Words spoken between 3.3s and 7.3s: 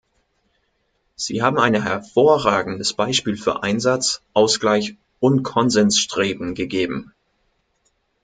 für Einsatz, Ausgleich und Konsensstreben gegeben.